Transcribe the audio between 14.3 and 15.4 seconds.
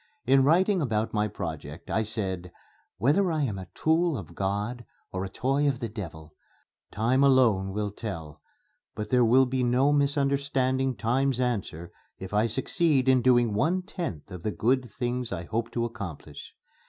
of the good things